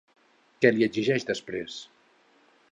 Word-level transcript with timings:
Què 0.63 0.71
li 0.77 0.85
exigeix 0.87 1.27
després? 1.29 1.79